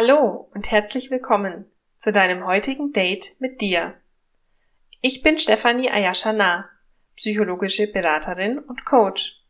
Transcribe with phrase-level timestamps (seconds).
[0.00, 1.64] Hallo und herzlich willkommen
[1.96, 4.00] zu deinem heutigen Date mit dir.
[5.00, 6.70] Ich bin Stefanie Ayashana,
[7.16, 9.42] psychologische Beraterin und Coach.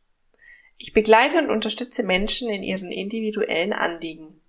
[0.79, 4.41] Ich begleite und unterstütze Menschen in ihren individuellen Anliegen.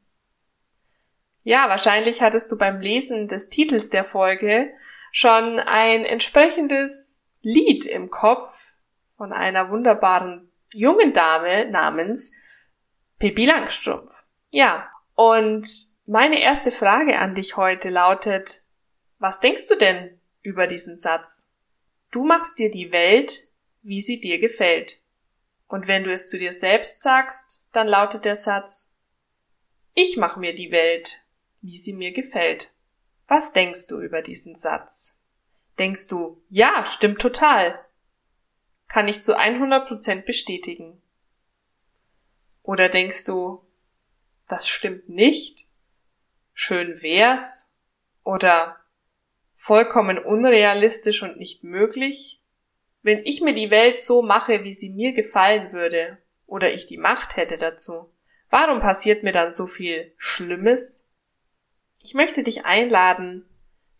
[1.48, 4.70] Ja, wahrscheinlich hattest du beim Lesen des Titels der Folge
[5.12, 8.74] schon ein entsprechendes Lied im Kopf
[9.16, 12.32] von einer wunderbaren jungen Dame namens
[13.18, 14.26] Pippi Langstrumpf.
[14.50, 15.66] Ja, und
[16.04, 18.64] meine erste Frage an dich heute lautet,
[19.18, 21.50] was denkst du denn über diesen Satz?
[22.10, 23.40] Du machst dir die Welt,
[23.80, 25.00] wie sie dir gefällt.
[25.66, 28.94] Und wenn du es zu dir selbst sagst, dann lautet der Satz,
[29.94, 31.22] ich mach mir die Welt,
[31.62, 32.74] wie sie mir gefällt.
[33.26, 35.18] Was denkst du über diesen Satz?
[35.78, 37.78] Denkst du, ja, stimmt total.
[38.88, 41.00] Kann ich zu 100 Prozent bestätigen.
[42.62, 43.64] Oder denkst du,
[44.48, 45.68] das stimmt nicht?
[46.52, 47.72] Schön wär's?
[48.24, 48.76] Oder
[49.54, 52.42] vollkommen unrealistisch und nicht möglich?
[53.02, 56.96] Wenn ich mir die Welt so mache, wie sie mir gefallen würde, oder ich die
[56.96, 58.10] Macht hätte dazu,
[58.48, 61.07] warum passiert mir dann so viel Schlimmes?
[62.02, 63.48] Ich möchte dich einladen,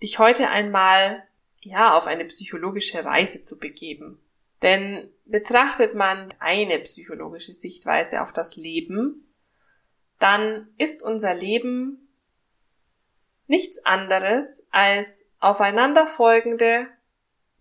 [0.02, 1.26] dich heute einmal,
[1.60, 4.20] ja, auf eine psychologische Reise zu begeben.
[4.62, 9.24] Denn betrachtet man eine psychologische Sichtweise auf das Leben,
[10.18, 12.08] dann ist unser Leben
[13.46, 16.88] nichts anderes als aufeinanderfolgende,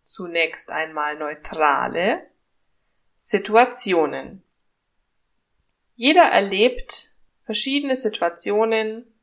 [0.04, 2.26] zunächst einmal neutrale
[3.16, 4.44] Situationen.
[5.96, 7.12] Jeder erlebt
[7.44, 9.14] verschiedene Situationen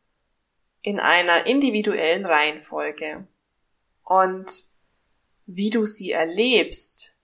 [0.84, 3.27] in einer individuellen Reihenfolge.
[4.03, 4.67] Und
[5.47, 7.19] wie du sie erlebst,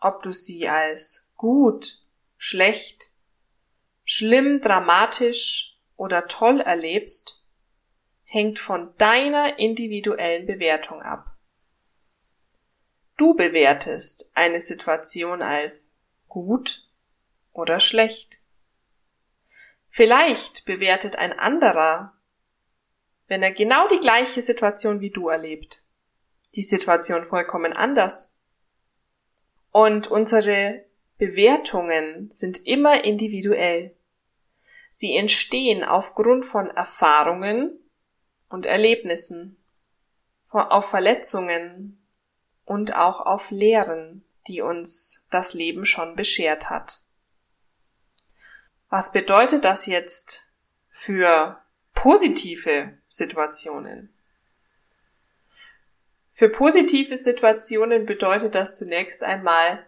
[0.00, 2.02] ob du sie als gut,
[2.38, 3.10] schlecht,
[4.04, 7.44] schlimm, dramatisch oder toll erlebst,
[8.24, 11.36] hängt von deiner individuellen Bewertung ab.
[13.18, 16.88] Du bewertest eine Situation als gut
[17.52, 18.42] oder schlecht.
[19.90, 22.13] Vielleicht bewertet ein anderer
[23.26, 25.84] wenn er genau die gleiche Situation wie du erlebt.
[26.54, 28.32] Die Situation vollkommen anders.
[29.70, 30.84] Und unsere
[31.18, 33.96] Bewertungen sind immer individuell.
[34.90, 37.80] Sie entstehen aufgrund von Erfahrungen
[38.48, 39.56] und Erlebnissen,
[40.50, 42.06] auf Verletzungen
[42.64, 47.00] und auch auf Lehren, die uns das Leben schon beschert hat.
[48.88, 50.44] Was bedeutet das jetzt
[50.88, 51.63] für
[51.94, 54.12] positive Situationen.
[56.30, 59.86] Für positive Situationen bedeutet das zunächst einmal,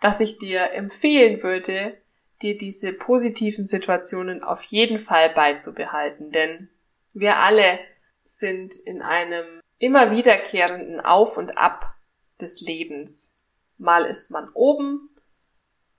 [0.00, 1.96] dass ich dir empfehlen würde,
[2.42, 6.68] dir diese positiven Situationen auf jeden Fall beizubehalten, denn
[7.14, 7.80] wir alle
[8.22, 11.94] sind in einem immer wiederkehrenden Auf und Ab
[12.40, 13.36] des Lebens.
[13.78, 15.08] Mal ist man oben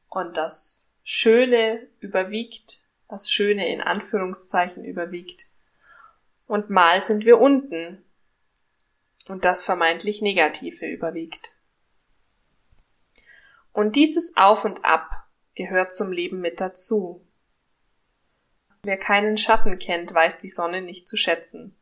[0.09, 5.47] und das Schöne überwiegt, das Schöne in Anführungszeichen überwiegt
[6.47, 8.03] und mal sind wir unten
[9.27, 11.53] und das vermeintlich Negative überwiegt.
[13.73, 15.09] Und dieses Auf und Ab
[15.55, 17.25] gehört zum Leben mit dazu.
[18.83, 21.75] Wer keinen Schatten kennt, weiß die Sonne nicht zu schätzen,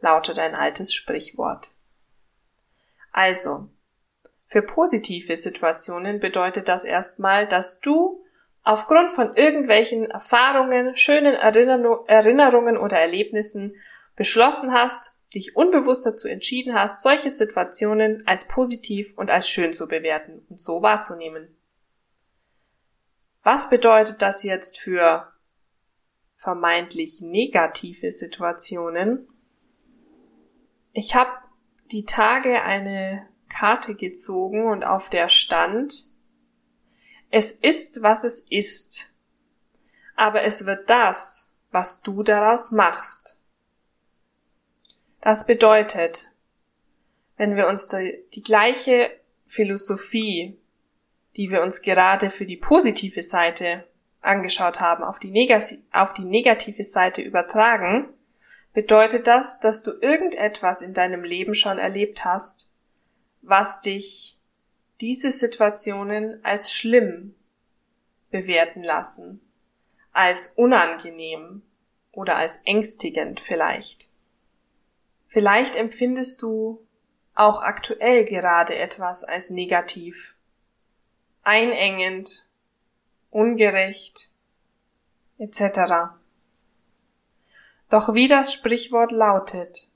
[0.00, 1.72] lautet ein altes Sprichwort.
[3.12, 3.68] Also,
[4.46, 8.24] für positive Situationen bedeutet das erstmal, dass du
[8.68, 13.74] aufgrund von irgendwelchen Erfahrungen, schönen Erinnerungen oder Erlebnissen
[14.14, 19.88] beschlossen hast, dich unbewusst dazu entschieden hast, solche Situationen als positiv und als schön zu
[19.88, 21.56] bewerten und so wahrzunehmen.
[23.42, 25.32] Was bedeutet das jetzt für
[26.36, 29.28] vermeintlich negative Situationen?
[30.92, 31.30] Ich habe
[31.90, 36.17] die Tage eine Karte gezogen und auf der stand
[37.30, 39.12] es ist, was es ist.
[40.16, 43.38] Aber es wird das, was du daraus machst.
[45.20, 46.30] Das bedeutet,
[47.36, 49.10] wenn wir uns die, die gleiche
[49.46, 50.58] Philosophie,
[51.36, 53.86] die wir uns gerade für die positive Seite
[54.20, 55.32] angeschaut haben, auf die,
[55.92, 58.08] auf die negative Seite übertragen,
[58.72, 62.74] bedeutet das, dass du irgendetwas in deinem Leben schon erlebt hast,
[63.42, 64.37] was dich
[65.00, 67.34] diese Situationen als schlimm
[68.30, 69.40] bewerten lassen,
[70.12, 71.62] als unangenehm
[72.12, 74.10] oder als ängstigend vielleicht.
[75.26, 76.84] Vielleicht empfindest du
[77.34, 80.36] auch aktuell gerade etwas als negativ,
[81.42, 82.50] einengend,
[83.30, 84.30] ungerecht
[85.38, 86.16] etc.
[87.88, 89.87] Doch wie das Sprichwort lautet,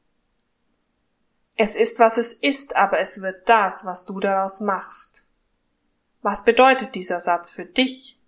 [1.62, 5.28] es ist, was es ist, aber es wird das, was du daraus machst.
[6.20, 8.18] Was bedeutet dieser Satz für dich?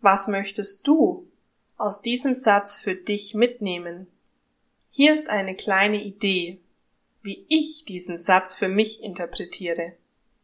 [0.00, 1.28] Was möchtest du
[1.76, 4.06] aus diesem Satz für dich mitnehmen?
[4.90, 6.60] Hier ist eine kleine Idee,
[7.22, 9.94] wie ich diesen Satz für mich interpretiere.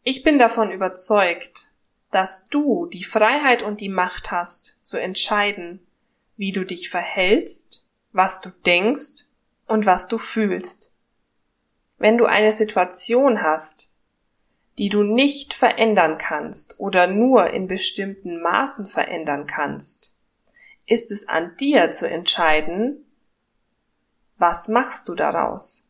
[0.03, 1.69] Ich bin davon überzeugt,
[2.11, 5.87] dass du die Freiheit und die Macht hast, zu entscheiden,
[6.37, 9.27] wie du dich verhältst, was du denkst
[9.69, 10.95] und was du fühlst.
[11.99, 13.93] Wenn du eine Situation hast,
[14.79, 20.17] die du nicht verändern kannst oder nur in bestimmten Maßen verändern kannst,
[20.85, 23.05] ist es an dir zu entscheiden,
[24.39, 25.89] was machst du daraus?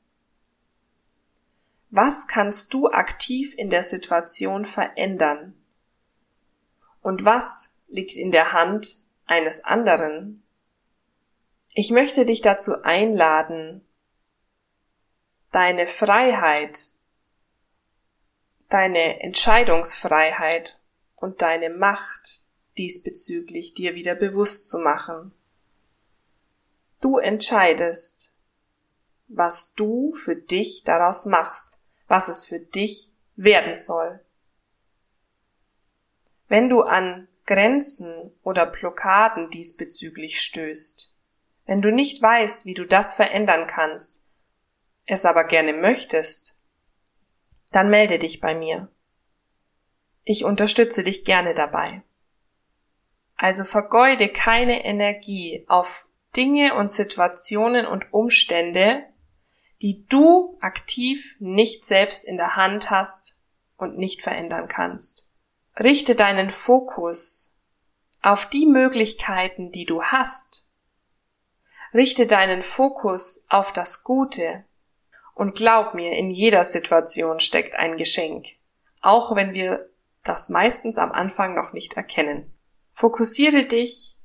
[1.91, 5.55] Was kannst du aktiv in der Situation verändern?
[7.03, 10.43] Und was liegt in der Hand eines anderen?
[11.75, 13.86] Ich möchte dich dazu einladen,
[15.57, 16.91] deine Freiheit,
[18.69, 20.79] deine Entscheidungsfreiheit
[21.15, 22.43] und deine Macht
[22.77, 25.33] diesbezüglich dir wieder bewusst zu machen.
[27.01, 28.35] Du entscheidest,
[29.29, 34.21] was du für dich daraus machst, was es für dich werden soll.
[36.49, 41.17] Wenn du an Grenzen oder Blockaden diesbezüglich stößt,
[41.65, 44.26] wenn du nicht weißt, wie du das verändern kannst,
[45.07, 46.61] es aber gerne möchtest,
[47.71, 48.91] dann melde dich bei mir.
[50.25, 52.03] Ich unterstütze dich gerne dabei.
[53.37, 59.05] Also vergeude keine Energie auf Dinge und Situationen und Umstände,
[59.83, 63.41] die du aktiv nicht selbst in der Hand hast
[63.77, 65.29] und nicht verändern kannst.
[65.79, 67.55] Richte deinen Fokus
[68.23, 70.67] auf die Möglichkeiten, die du hast.
[71.95, 74.65] Richte deinen Fokus auf das Gute,
[75.37, 78.47] und glaub mir, in jeder Situation steckt ein Geschenk,
[79.03, 79.91] auch wenn wir
[80.25, 82.59] das meistens am Anfang noch nicht erkennen.
[82.95, 84.17] Fokussiere dich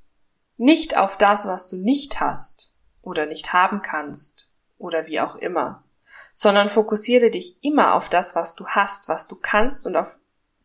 [0.55, 5.83] nicht auf das, was du nicht hast oder nicht haben kannst oder wie auch immer,
[6.31, 10.17] sondern fokussiere dich immer auf das, was du hast, was du kannst und auf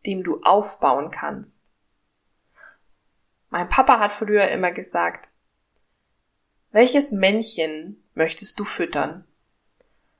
[0.05, 1.73] dem du aufbauen kannst.
[3.49, 5.29] Mein Papa hat früher immer gesagt,
[6.71, 9.26] welches Männchen möchtest du füttern?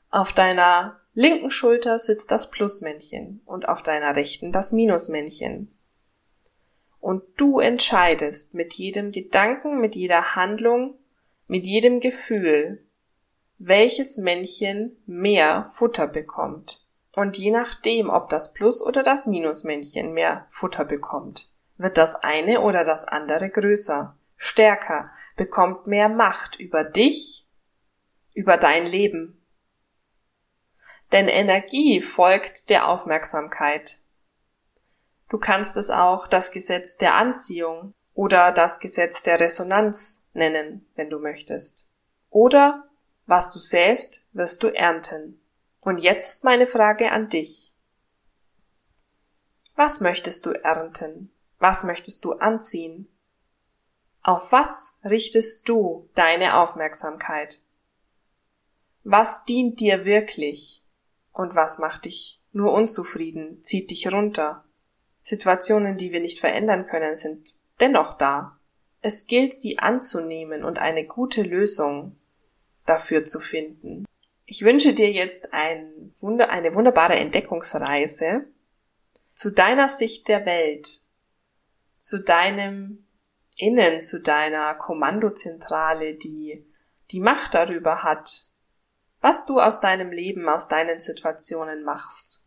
[0.09, 5.73] Auf deiner linken Schulter sitzt das Plusmännchen und auf deiner rechten das Minusmännchen.
[6.99, 10.97] Und du entscheidest mit jedem Gedanken, mit jeder Handlung,
[11.47, 12.85] mit jedem Gefühl,
[13.57, 16.85] welches Männchen mehr Futter bekommt.
[17.13, 22.61] Und je nachdem, ob das Plus- oder das Minusmännchen mehr Futter bekommt, wird das eine
[22.61, 27.47] oder das andere größer, stärker, bekommt mehr Macht über dich,
[28.33, 29.36] über dein Leben
[31.11, 33.99] denn Energie folgt der Aufmerksamkeit.
[35.29, 41.09] Du kannst es auch das Gesetz der Anziehung oder das Gesetz der Resonanz nennen, wenn
[41.09, 41.89] du möchtest.
[42.29, 42.87] Oder
[43.25, 45.41] was du säst, wirst du ernten.
[45.81, 47.73] Und jetzt ist meine Frage an dich.
[49.75, 51.31] Was möchtest du ernten?
[51.59, 53.07] Was möchtest du anziehen?
[54.23, 57.59] Auf was richtest du deine Aufmerksamkeit?
[59.03, 60.83] Was dient dir wirklich?
[61.37, 64.65] Und was macht dich nur unzufrieden, zieht dich runter?
[65.21, 68.57] Situationen, die wir nicht verändern können, sind dennoch da.
[69.03, 72.17] Es gilt, sie anzunehmen und eine gute Lösung
[72.87, 74.05] dafür zu finden.
[74.47, 78.47] Ich wünsche dir jetzt ein Wunder, eine wunderbare Entdeckungsreise
[79.35, 81.01] zu deiner Sicht der Welt,
[81.99, 83.05] zu deinem
[83.57, 86.65] Innen, zu deiner Kommandozentrale, die
[87.11, 88.46] die Macht darüber hat,
[89.27, 92.45] was du aus deinem Leben, aus deinen Situationen machst.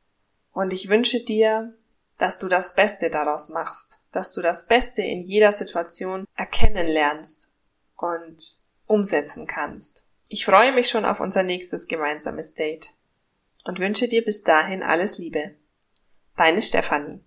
[0.50, 1.74] Und ich wünsche dir,
[2.16, 7.52] dass du das Beste daraus machst, dass du das Beste in jeder Situation erkennen lernst
[7.98, 8.42] und
[8.86, 10.06] umsetzen kannst.
[10.28, 12.94] Ich freue mich schon auf unser nächstes gemeinsames Date
[13.64, 15.56] und wünsche dir bis dahin alles Liebe.
[16.38, 17.20] Deine Stefanie.